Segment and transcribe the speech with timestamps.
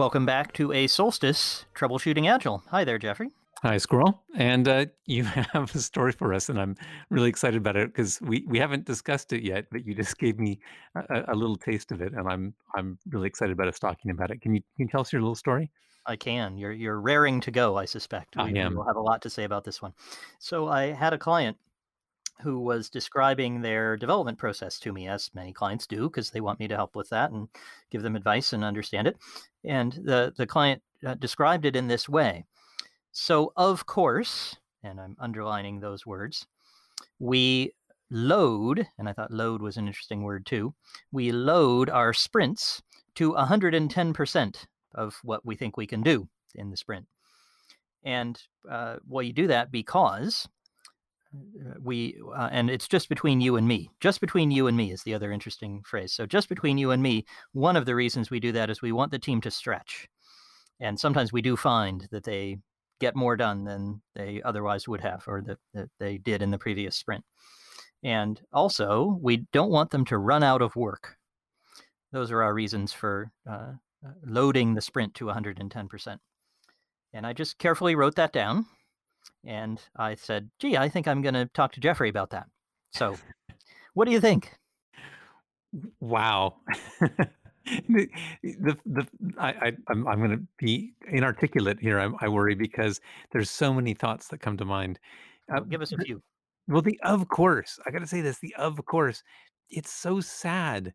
[0.00, 2.62] Welcome back to a solstice troubleshooting agile.
[2.70, 3.32] Hi there, Jeffrey.
[3.62, 4.22] Hi, Squirrel.
[4.34, 6.74] And uh, you have a story for us, and I'm
[7.10, 10.38] really excited about it because we, we haven't discussed it yet, but you just gave
[10.38, 10.58] me
[10.94, 14.30] a, a little taste of it, and I'm I'm really excited about us talking about
[14.30, 14.40] it.
[14.40, 15.70] Can you can you tell us your little story?
[16.06, 16.56] I can.
[16.56, 18.38] You're you're raring to go, I suspect.
[18.38, 18.76] I We, we am.
[18.76, 19.92] will have a lot to say about this one.
[20.38, 21.58] So I had a client
[22.42, 26.60] who was describing their development process to me, as many clients do, because they want
[26.60, 27.48] me to help with that and
[27.90, 29.16] give them advice and understand it.
[29.64, 32.44] And the the client uh, described it in this way.
[33.12, 36.46] So of course, and I'm underlining those words,
[37.18, 37.72] we
[38.10, 40.74] load, and I thought load was an interesting word too.
[41.12, 42.82] We load our sprints
[43.16, 47.06] to 110% of what we think we can do in the sprint.
[48.02, 50.48] And uh, well, you do that because
[51.80, 53.90] we, uh, and it's just between you and me.
[54.00, 56.12] Just between you and me is the other interesting phrase.
[56.12, 58.92] So, just between you and me, one of the reasons we do that is we
[58.92, 60.08] want the team to stretch.
[60.80, 62.58] And sometimes we do find that they
[63.00, 66.58] get more done than they otherwise would have or that, that they did in the
[66.58, 67.24] previous sprint.
[68.02, 71.16] And also, we don't want them to run out of work.
[72.12, 73.72] Those are our reasons for uh,
[74.04, 76.18] uh, loading the sprint to 110%.
[77.12, 78.66] And I just carefully wrote that down.
[79.44, 82.46] And I said, gee, I think I'm going to talk to Jeffrey about that.
[82.92, 83.16] So,
[83.94, 84.52] what do you think?
[86.00, 86.56] Wow.
[87.88, 88.08] the,
[88.86, 89.06] the,
[89.38, 92.00] I, I, I'm, I'm going to be inarticulate here.
[92.00, 93.00] I, I worry because
[93.32, 94.98] there's so many thoughts that come to mind.
[95.52, 96.22] Uh, give us a few.
[96.68, 98.38] well, the of course, I got to say this.
[98.38, 99.22] The of course,
[99.68, 100.92] it's so sad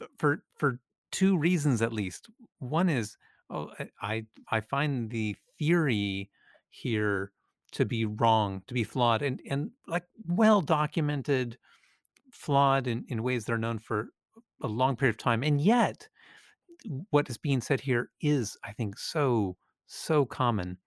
[0.00, 0.78] uh, for for
[1.10, 2.28] two reasons at least.
[2.58, 3.16] One is,
[3.50, 6.30] oh, I I find the theory
[6.70, 7.32] here
[7.72, 11.58] to be wrong, to be flawed, and and like well documented,
[12.30, 14.08] flawed in in ways that are known for
[14.62, 16.08] a long period of time, and yet
[17.10, 19.56] what is being said here is, I think, so
[19.86, 20.78] so common.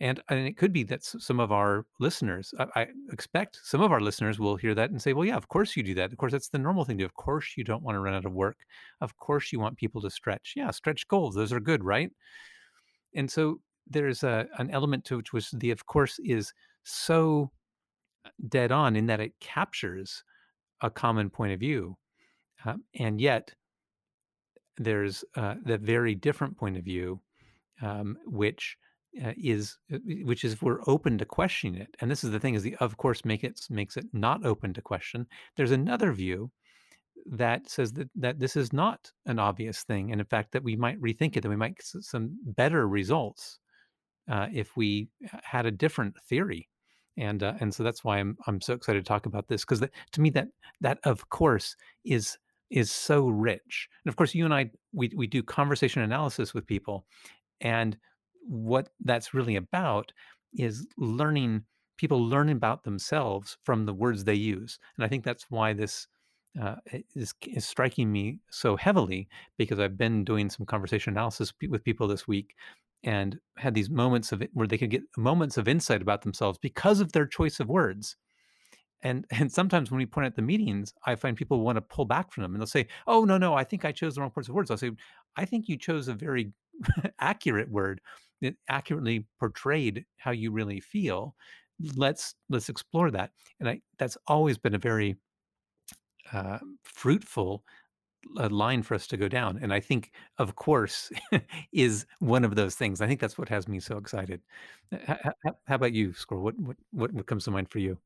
[0.00, 3.92] And, and it could be that some of our listeners, I, I expect some of
[3.92, 6.10] our listeners will hear that and say, well, yeah, of course you do that.
[6.10, 7.06] Of course, that's the normal thing to do.
[7.06, 8.56] Of course, you don't want to run out of work.
[9.00, 10.54] Of course, you want people to stretch.
[10.56, 11.36] Yeah, stretch goals.
[11.36, 12.10] Those are good, right?
[13.14, 16.52] And so there's a, an element to which was the, of course, is
[16.84, 17.50] so
[18.48, 20.24] dead on in that it captures
[20.80, 21.96] a common point of view.
[22.64, 23.54] Uh, and yet,
[24.78, 27.20] there's uh, the very different point of view,
[27.82, 28.76] um, which
[29.22, 31.94] uh, is uh, which is we're open to questioning it.
[32.00, 34.72] And this is the thing: is the of course make it makes it not open
[34.74, 35.26] to question.
[35.56, 36.50] There's another view
[37.26, 40.76] that says that that this is not an obvious thing, and in fact that we
[40.76, 43.58] might rethink it, that we might get some better results
[44.30, 45.08] uh, if we
[45.42, 46.68] had a different theory.
[47.18, 49.80] And uh, and so that's why I'm I'm so excited to talk about this because
[50.12, 50.48] to me that
[50.80, 52.38] that of course is
[52.70, 53.88] is so rich.
[54.04, 57.04] And of course, you and I we we do conversation analysis with people,
[57.60, 57.98] and
[58.46, 60.10] what that's really about
[60.54, 61.64] is learning
[61.98, 64.78] people learn about themselves from the words they use.
[64.96, 66.08] And I think that's why this
[66.60, 66.76] uh,
[67.14, 72.08] is, is striking me so heavily because I've been doing some conversation analysis with people
[72.08, 72.54] this week
[73.04, 77.00] and had these moments of where they could get moments of insight about themselves because
[77.00, 78.16] of their choice of words
[79.02, 82.04] and and sometimes when we point at the meetings, I find people want to pull
[82.04, 84.30] back from them, and they'll say, "Oh no, no, I think I chose the wrong
[84.30, 84.92] parts of words." I'll say,
[85.36, 86.52] "I think you chose a very
[87.20, 88.00] accurate word
[88.40, 91.36] that accurately portrayed how you really feel.
[91.96, 95.16] Let's let's explore that." And I that's always been a very
[96.32, 97.64] uh, fruitful
[98.38, 99.58] uh, line for us to go down.
[99.62, 101.10] And I think, of course,
[101.72, 103.00] is one of those things.
[103.00, 104.40] I think that's what has me so excited.
[104.92, 105.18] H-
[105.66, 106.44] how about you, Squirrel?
[106.44, 107.98] What what what what comes to mind for you?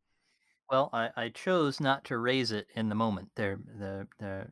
[0.71, 3.31] Well, I, I chose not to raise it in the moment.
[3.37, 4.47] There, the the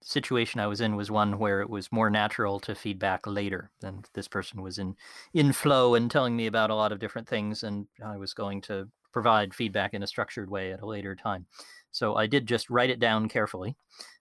[0.00, 3.70] situation I was in was one where it was more natural to feedback later.
[3.82, 4.96] And this person was in
[5.34, 8.60] in flow and telling me about a lot of different things, and I was going
[8.62, 11.46] to provide feedback in a structured way at a later time.
[11.90, 13.76] So I did just write it down carefully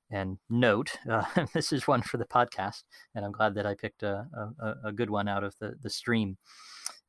[0.10, 1.24] and note uh,
[1.54, 2.84] this is one for the podcast,
[3.16, 4.25] and I'm glad that I picked a,
[4.60, 6.38] a, a good one out of the the stream.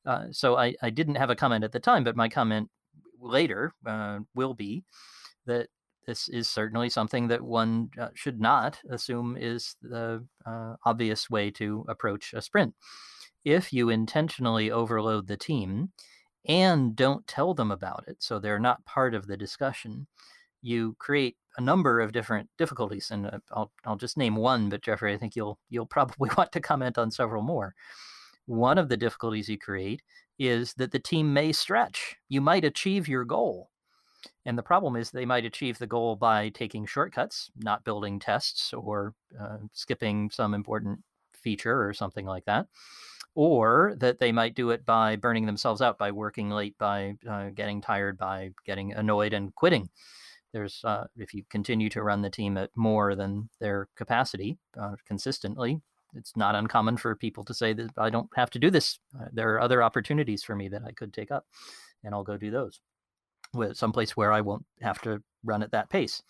[0.07, 2.71] Uh, so I, I didn't have a comment at the time, but my comment
[3.21, 4.85] later uh, will be
[5.47, 5.69] that
[6.07, 11.51] this is certainly something that one uh, should not assume is the uh, obvious way
[11.51, 12.75] to approach a sprint.
[13.45, 15.91] If you intentionally overload the team
[16.49, 20.07] and don't tell them about it, so they're not part of the discussion,
[20.63, 23.11] you create a number of different difficulties.
[23.11, 26.53] And uh, I'll, I'll just name one, but Jeffrey, I think you'll you'll probably want
[26.53, 27.75] to comment on several more.
[28.47, 30.03] One of the difficulties you create
[30.39, 32.17] is that the team may stretch.
[32.29, 33.71] You might achieve your goal.
[34.47, 38.73] And the problem is they might achieve the goal by taking shortcuts, not building tests,
[38.73, 41.01] or uh, skipping some important
[41.35, 42.67] feature or something like that.
[43.41, 47.51] Or that they might do it by burning themselves out, by working late, by uh,
[47.51, 49.91] getting tired, by getting annoyed and quitting.
[50.53, 54.97] There's uh, if you continue to run the team at more than their capacity uh,
[55.07, 55.81] consistently,
[56.17, 58.99] it's not uncommon for people to say that I don't have to do this.
[59.17, 61.47] Uh, there are other opportunities for me that I could take up,
[62.03, 62.81] and I'll go do those.
[63.55, 66.25] With someplace where I won't have to run at that pace.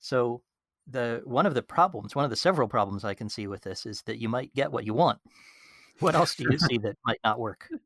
[0.00, 0.42] So
[0.90, 3.86] the one of the problems, one of the several problems I can see with this
[3.86, 5.20] is that you might get what you want.
[6.02, 7.68] What else do you see that might not work?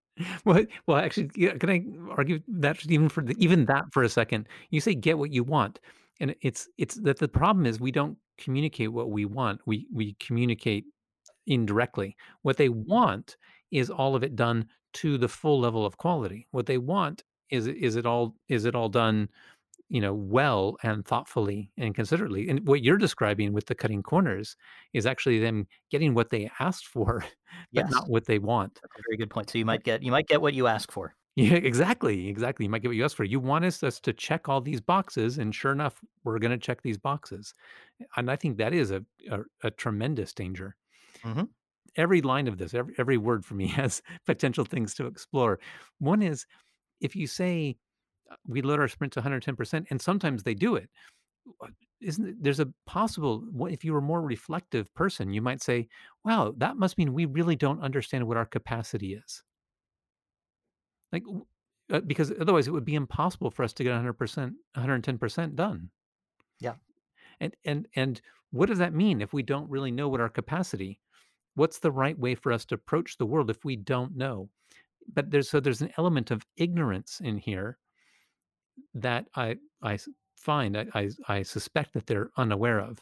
[0.46, 4.08] Well, well, actually, yeah, can I argue that even for the, even that for a
[4.08, 4.48] second?
[4.70, 5.78] You say get what you want,
[6.20, 9.60] and it's it's that the problem is we don't communicate what we want.
[9.66, 10.86] We we communicate
[11.46, 12.16] indirectly.
[12.40, 13.36] What they want
[13.70, 16.46] is all of it done to the full level of quality.
[16.50, 19.28] What they want is is it all is it all done
[19.88, 24.56] you know well and thoughtfully and considerately and what you're describing with the cutting corners
[24.92, 27.24] is actually them getting what they asked for
[27.74, 28.80] but Yes, not what they want.
[28.82, 29.50] That's a very good point.
[29.50, 31.14] So you might get you might get what you ask for.
[31.36, 33.24] yeah exactly exactly you might get what you asked for.
[33.24, 36.58] You want us, us to check all these boxes and sure enough we're going to
[36.58, 37.52] check these boxes
[38.16, 40.76] and i think that is a, a, a tremendous danger.
[41.22, 41.46] Hmm
[41.96, 45.58] every line of this every, every word for me has potential things to explore.
[45.98, 46.46] One is
[47.00, 47.78] if you say
[48.46, 50.88] we load our sprint to 110% and sometimes they do it.
[52.00, 55.88] Isn't there's a possible what if you were a more reflective person you might say
[56.24, 59.42] wow that must mean we really don't understand what our capacity is.
[61.12, 61.22] Like
[61.92, 65.90] uh, because otherwise it would be impossible for us to get 100% 110% done.
[66.60, 66.74] Yeah.
[67.40, 68.20] and and and
[68.50, 71.00] what does that mean if we don't really know what our capacity
[71.54, 74.48] what's the right way for us to approach the world if we don't know?
[75.12, 77.78] But there's so there's an element of ignorance in here
[78.94, 79.98] that I I
[80.36, 82.98] find I, I I suspect that they're unaware of.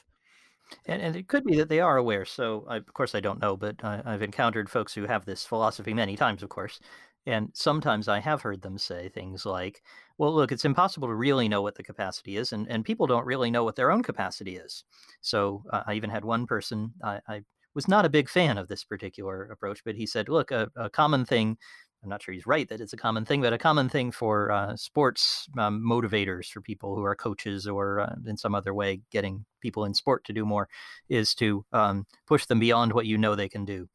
[0.87, 2.25] And and it could be that they are aware.
[2.25, 5.45] So I, of course I don't know, but I, I've encountered folks who have this
[5.45, 6.81] philosophy many times, of course.
[7.27, 9.83] And sometimes I have heard them say things like,
[10.19, 13.25] "Well, look, it's impossible to really know what the capacity is, and and people don't
[13.27, 14.85] really know what their own capacity is."
[15.23, 16.93] So uh, I even had one person.
[17.03, 17.43] I, I
[17.75, 20.91] was not a big fan of this particular approach, but he said, "Look, a, a
[20.91, 21.57] common thing."
[22.05, 24.53] I'm not sure he's right that it's a common thing, but a common thing for
[24.53, 29.01] uh, sports um, motivators, for people who are coaches or uh, in some other way
[29.11, 30.69] getting people in sport to do more,
[31.09, 33.89] is to um, push them beyond what you know they can do,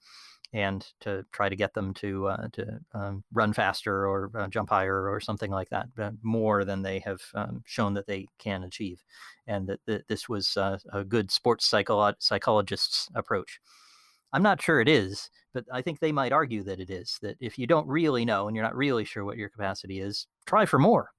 [0.53, 4.69] and to try to get them to uh, to um, run faster or uh, jump
[4.69, 5.87] higher or something like that,
[6.23, 9.03] more than they have um, shown that they can achieve,
[9.45, 13.59] and that, that this was uh, a good sports psycholo- psychologist's approach.
[14.33, 17.17] I'm not sure it is, but I think they might argue that it is.
[17.21, 20.27] That if you don't really know and you're not really sure what your capacity is,
[20.45, 21.11] try for more.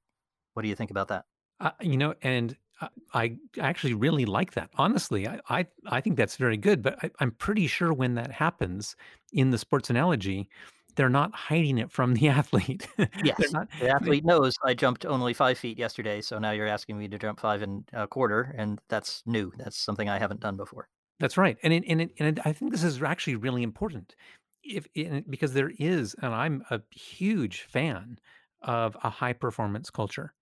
[0.55, 1.25] What do you think about that?
[1.61, 4.71] Uh, you know, and I, I actually really like that.
[4.77, 6.83] Honestly, I I, I think that's very good.
[6.83, 8.97] But I, I'm pretty sure when that happens
[9.33, 10.49] in the sports analogy,
[10.97, 12.87] they're not hiding it from the athlete.
[13.25, 13.69] Yes, not.
[13.81, 17.19] the athlete knows I jumped only five feet yesterday, so now you're asking me to
[17.19, 19.53] jump five and a quarter, and that's new.
[19.59, 20.89] That's something I haven't done before.
[21.21, 24.17] That's right, and it, and it, and it, I think this is actually really important,
[24.65, 24.87] if
[25.29, 28.19] because there is, and I'm a huge fan
[28.63, 30.35] of a high performance culture.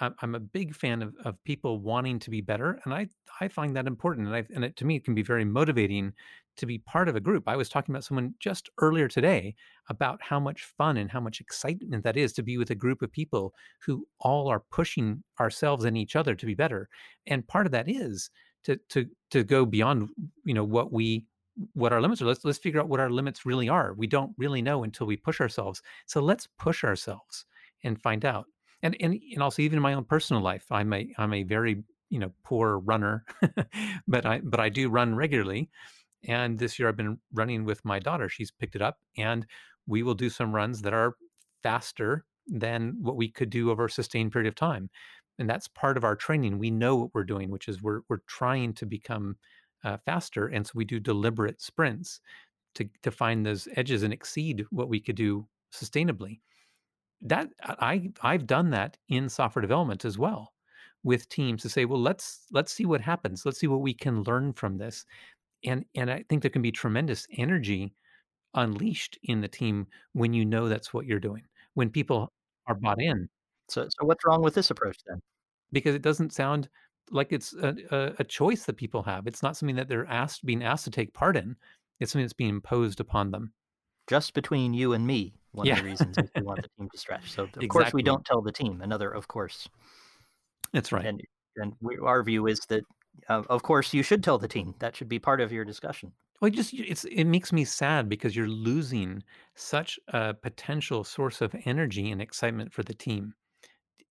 [0.00, 3.08] I'm, I'm a big fan of, of people wanting to be better, and I
[3.40, 6.12] I find that important, and I and it, to me it can be very motivating
[6.58, 7.44] to be part of a group.
[7.48, 9.54] I was talking about someone just earlier today
[9.88, 13.02] about how much fun and how much excitement that is to be with a group
[13.02, 13.54] of people
[13.86, 16.88] who all are pushing ourselves and each other to be better,
[17.26, 18.30] and part of that is
[18.68, 20.10] to to to go beyond
[20.44, 21.26] you know what we
[21.72, 22.26] what our limits are.
[22.26, 23.94] Let's let's figure out what our limits really are.
[23.94, 25.82] We don't really know until we push ourselves.
[26.06, 27.46] So let's push ourselves
[27.82, 28.46] and find out.
[28.82, 31.82] And and and also even in my own personal life i'm a i'm a very
[32.10, 33.24] you know poor runner
[34.08, 35.70] but i but i do run regularly.
[36.24, 38.28] And this year i've been running with my daughter.
[38.28, 39.46] She's picked it up and
[39.86, 41.16] we will do some runs that are
[41.62, 44.90] faster than what we could do over a sustained period of time
[45.38, 46.58] and that's part of our training.
[46.58, 49.36] We know what we're doing which is we're we're trying to become
[49.84, 52.20] uh, faster and so we do deliberate sprints
[52.76, 56.40] to to find those edges and exceed what we could do sustainably.
[57.22, 60.54] That i i've done that in software development as well
[61.04, 63.44] with teams to say well let's let's see what happens.
[63.46, 65.04] Let's see what we can learn from this.
[65.64, 67.94] And and i think there can be tremendous energy
[68.54, 72.32] unleashed in the team when you know that's what you're doing when people
[72.66, 73.28] are bought in
[73.68, 75.20] So, so what's wrong with this approach then?
[75.72, 76.68] because it doesn't sound
[77.10, 79.26] like it's a, a, a choice that people have.
[79.26, 81.56] It's not something that they're asked being asked to take part in.
[82.00, 83.52] It's something that's being imposed upon them.
[84.08, 86.98] Just between you and me, one of the reasons is we want the team to
[86.98, 87.30] stretch.
[87.32, 88.80] So, of course, we don't tell the team.
[88.80, 89.68] Another, of course,
[90.72, 91.04] That's right.
[91.04, 91.20] and
[91.56, 92.84] and we, our view is that,
[93.28, 94.74] uh, of course, you should tell the team.
[94.78, 96.12] That should be part of your discussion.
[96.40, 99.22] Well, just it's it makes me sad because you're losing
[99.56, 103.34] such a potential source of energy and excitement for the team.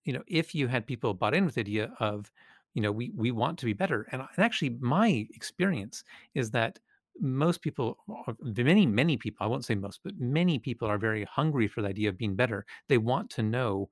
[0.08, 2.32] You know, if you had people bought in with the idea of,
[2.72, 6.02] you know, we we want to be better, and, and actually, my experience
[6.34, 6.78] is that
[7.20, 7.98] most people,
[8.40, 11.88] many many people, I won't say most, but many people are very hungry for the
[11.88, 12.64] idea of being better.
[12.88, 13.90] They want to know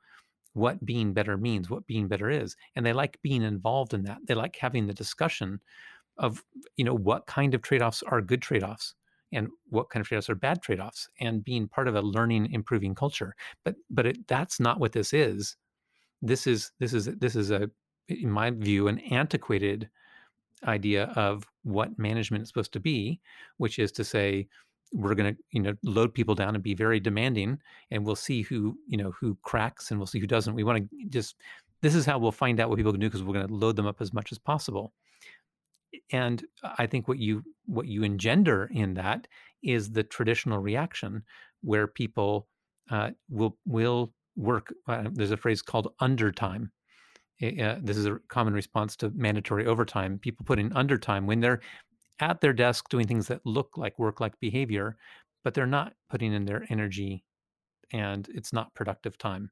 [0.54, 4.20] what being better means, what being better is, and they like being involved in that.
[4.26, 5.60] They like having the discussion
[6.16, 6.42] of
[6.78, 8.94] you know what kind of trade-offs are good trade-offs
[9.32, 12.94] and what kind of trade-offs are bad trade-offs and being part of a learning improving
[12.94, 15.56] culture but but it, that's not what this is
[16.22, 17.70] this is this is this is a
[18.08, 19.88] in my view an antiquated
[20.66, 23.20] idea of what management is supposed to be
[23.58, 24.46] which is to say
[24.92, 27.58] we're going to you know load people down and be very demanding
[27.90, 30.54] and we'll see who you know who cracks and we'll see who doesn't.
[30.54, 31.36] We want to just
[31.82, 33.76] this is how we'll find out what people can do because we're going to load
[33.76, 34.92] them up as much as possible.
[36.12, 36.44] And
[36.78, 39.26] i think what you what you engender in that
[39.62, 41.22] is the traditional reaction
[41.62, 42.46] where people
[42.90, 46.70] uh, will will work uh, there's a phrase called undertime
[47.42, 51.60] uh, this is a common response to mandatory overtime people put in undertime when they're
[52.20, 54.96] at their desk doing things that look like work like behavior
[55.44, 57.24] but they're not putting in their energy
[57.92, 59.50] and it's not productive time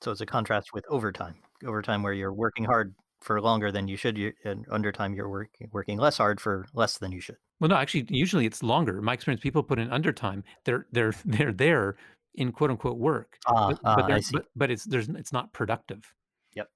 [0.00, 3.96] so it's a contrast with overtime overtime where you're working hard for longer than you
[3.96, 7.36] should, and under time you're working working less hard for less than you should.
[7.58, 9.00] Well, no, actually, usually it's longer.
[9.00, 10.44] My experience, people put in undertime.
[10.64, 11.96] They're they're they're there
[12.34, 16.14] in quote unquote work, ah, but, ah, but, but, but it's there's it's not productive.
[16.54, 16.68] Yep.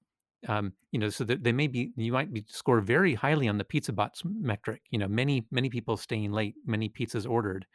[0.47, 3.57] Um, you know, so that they may be you might be score very highly on
[3.57, 4.81] the pizza box metric.
[4.89, 7.65] You know, many many people staying late, many pizzas ordered,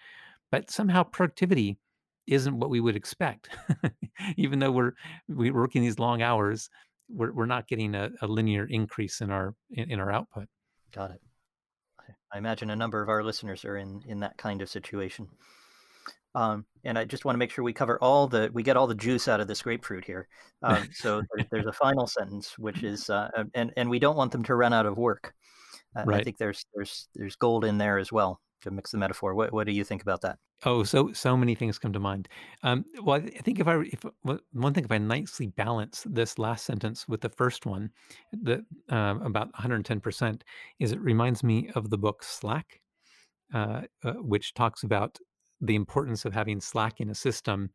[0.50, 1.79] but somehow productivity
[2.26, 3.50] isn't what we would expect.
[4.37, 4.93] Even though we're
[5.29, 6.71] we're working these long hours,
[7.09, 10.49] we're, we're not getting a, a linear increase in our in, in, our output.
[10.93, 11.21] Got it.
[12.33, 15.29] I imagine a number of our listeners are in in that kind of situation.
[16.35, 18.87] Um, and I just want to make sure we cover all the we get all
[18.87, 20.29] the juice out of this grapefruit here.
[20.62, 24.33] Um, so there, there's a final sentence, which is uh, and and we don't want
[24.33, 25.35] them to run out of work.
[25.97, 26.21] Uh, right.
[26.21, 29.35] I think there's there's there's gold in there as well to mix the metaphor.
[29.35, 30.38] What what do you think about that?
[30.64, 32.29] Oh, so so many things come to mind.
[32.62, 34.05] Um, well, I think if I if
[34.53, 37.91] one thing if I nicely balance this last sentence with the first one,
[38.43, 38.61] that
[38.91, 40.45] uh, about 110 percent,
[40.81, 42.81] is it reminds me of the book Slack,
[43.53, 45.19] uh, uh, which talks about
[45.64, 47.71] the importance of having Slack in a system,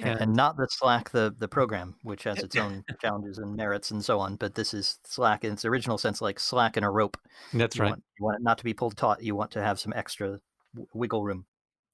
[0.00, 3.90] and, and, not the Slack the the program, which has its own challenges and merits
[3.90, 4.36] and so on.
[4.36, 7.16] But this is Slack in its original sense, like Slack in a rope.
[7.52, 7.90] That's you right.
[7.90, 9.22] Want, you want it not to be pulled taut.
[9.22, 10.40] You want to have some extra
[10.92, 11.46] wiggle room.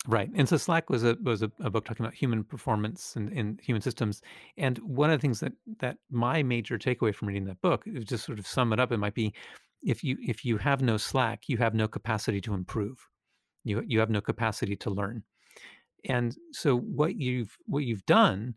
[0.06, 0.28] Right.
[0.34, 3.58] And so Slack was a was a, a book talking about human performance and, and
[3.60, 4.20] human systems.
[4.58, 8.04] And one of the things that that my major takeaway from reading that book, is
[8.04, 9.32] just sort of sum it up, it might be
[9.82, 12.98] if you if you have no Slack, you have no capacity to improve.
[13.64, 15.22] You you have no capacity to learn.
[16.04, 18.54] And so what you've what you've done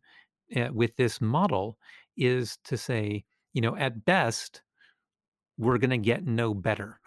[0.55, 1.77] uh, with this model
[2.15, 3.23] is to say,
[3.53, 4.61] you know, at best,
[5.57, 6.99] we're going to get no better.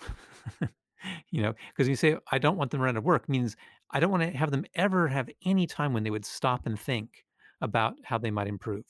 [1.30, 3.56] you know, because you say I don't want them to of work means
[3.90, 6.78] I don't want to have them ever have any time when they would stop and
[6.78, 7.24] think
[7.60, 8.84] about how they might improve.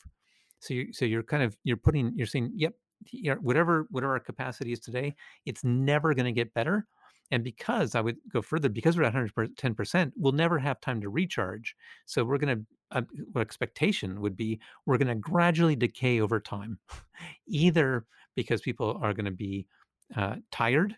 [0.61, 2.75] So you so you're kind of you're putting you're saying, yep,
[3.41, 5.15] whatever whatever our capacity is today,
[5.47, 6.87] it's never going to get better.
[7.31, 11.09] And because I would go further, because we're at 110%, we'll never have time to
[11.09, 11.77] recharge.
[12.07, 13.07] So we're going to,
[13.37, 16.79] uh, expectation would be, we're going to gradually decay over time,
[17.47, 19.67] either because people are going to be
[20.17, 20.97] uh, tired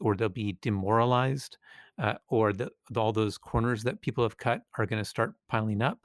[0.00, 1.56] or they'll be demoralized
[1.98, 5.82] uh, or the, all those corners that people have cut are going to start piling
[5.82, 5.98] up.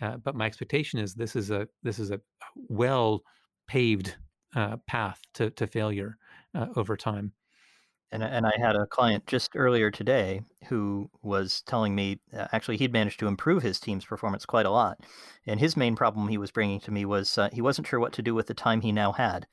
[0.00, 2.20] Uh, but my expectation is this is a this is a
[2.54, 3.22] well
[3.68, 4.16] paved
[4.56, 6.16] uh, path to, to failure
[6.54, 7.32] uh, over time.
[8.12, 12.76] And and I had a client just earlier today who was telling me uh, actually
[12.76, 14.98] he'd managed to improve his team's performance quite a lot,
[15.46, 18.12] and his main problem he was bringing to me was uh, he wasn't sure what
[18.14, 19.46] to do with the time he now had,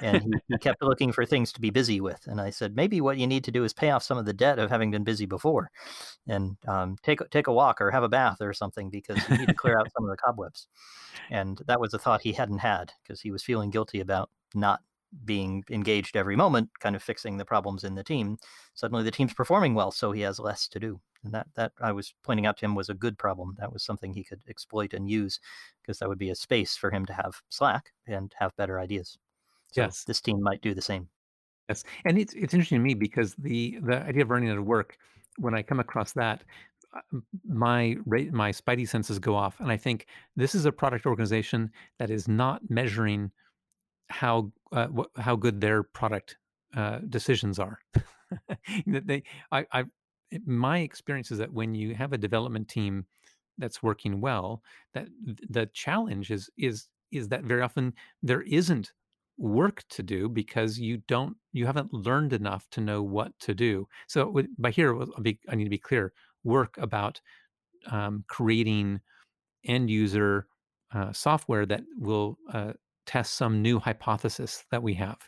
[0.00, 2.20] and he, he kept looking for things to be busy with.
[2.26, 4.32] And I said maybe what you need to do is pay off some of the
[4.32, 5.70] debt of having been busy before,
[6.28, 9.48] and um, take take a walk or have a bath or something because you need
[9.48, 10.68] to clear out some of the cobwebs.
[11.30, 14.80] And that was a thought he hadn't had because he was feeling guilty about not
[15.24, 18.38] being engaged every moment, kind of fixing the problems in the team,
[18.74, 21.00] suddenly the team's performing well, so he has less to do.
[21.24, 23.56] And that that I was pointing out to him was a good problem.
[23.58, 25.40] That was something he could exploit and use
[25.82, 29.18] because that would be a space for him to have slack and have better ideas.
[29.72, 30.04] So yes.
[30.04, 31.08] this team might do the same.
[31.68, 31.84] Yes.
[32.04, 34.96] And it's it's interesting to me because the the idea of running out of work,
[35.38, 36.44] when I come across that,
[36.94, 41.70] uh, my my spidey senses go off and I think this is a product organization
[41.98, 43.32] that is not measuring
[44.08, 46.36] how uh, wh- how good their product
[46.76, 47.78] uh, decisions are.
[48.86, 49.22] they,
[49.52, 49.84] I, I,
[50.44, 53.06] my experience is that when you have a development team
[53.58, 54.62] that's working well,
[54.94, 55.08] that
[55.48, 58.92] the challenge is is is that very often there isn't
[59.38, 63.86] work to do because you don't you haven't learned enough to know what to do.
[64.06, 66.12] So by here, be, I need to be clear:
[66.44, 67.20] work about
[67.90, 69.00] um, creating
[69.64, 70.46] end user
[70.92, 72.72] uh, software that will uh,
[73.06, 75.18] test some new hypothesis that we have.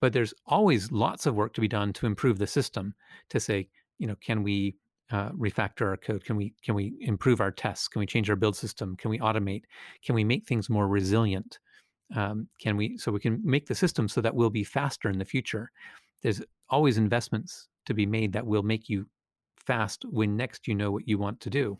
[0.00, 2.94] But there's always lots of work to be done to improve the system.
[3.30, 4.76] To say, you know, can we
[5.10, 6.24] uh, refactor our code?
[6.24, 7.88] Can we can we improve our tests?
[7.88, 8.96] Can we change our build system?
[8.96, 9.62] Can we automate?
[10.04, 11.58] Can we make things more resilient?
[12.14, 15.18] Um, can we so we can make the system so that we'll be faster in
[15.18, 15.70] the future?
[16.22, 19.06] There's always investments to be made that will make you
[19.56, 21.78] fast when next you know what you want to do.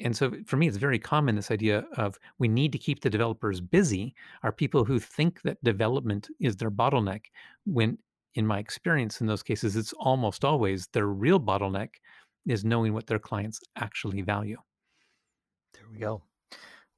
[0.00, 3.10] And so for me, it's very common this idea of we need to keep the
[3.10, 7.26] developers busy are people who think that development is their bottleneck,
[7.66, 7.98] when
[8.34, 11.90] in my experience in those cases, it's almost always their real bottleneck
[12.46, 14.56] is knowing what their clients actually value.
[15.74, 16.22] There we go.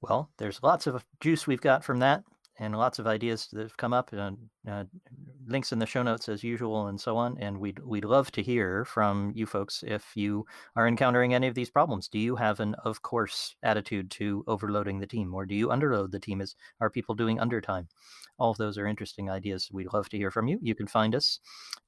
[0.01, 2.25] Well, there's lots of juice we've got from that
[2.59, 4.37] and lots of ideas that have come up and
[4.69, 4.85] uh,
[5.47, 8.43] links in the show notes as usual and so on and we'd we'd love to
[8.43, 10.47] hear from you folks if you
[10.77, 12.09] are encountering any of these problems.
[12.09, 16.13] Do you have an of course attitude to overloading the team or do you underload
[16.13, 16.41] the team?
[16.41, 17.89] Is are people doing undertime?
[18.39, 19.69] All of those are interesting ideas.
[19.73, 20.59] We'd love to hear from you.
[20.63, 21.41] You can find us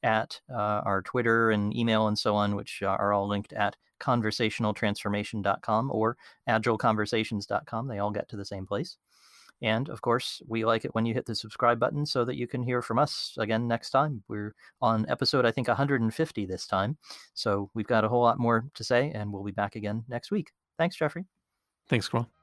[0.02, 5.90] at uh, our twitter and email and so on which are all linked at conversationaltransformation.com
[5.90, 6.16] or
[6.48, 8.98] agileconversations.com they all get to the same place
[9.62, 12.46] and of course, we like it when you hit the subscribe button so that you
[12.46, 14.22] can hear from us again next time.
[14.28, 16.96] We're on episode, I think, 150 this time.
[17.34, 20.30] So we've got a whole lot more to say, and we'll be back again next
[20.30, 20.52] week.
[20.78, 21.24] Thanks, Jeffrey.
[21.88, 22.35] Thanks, Squirrel.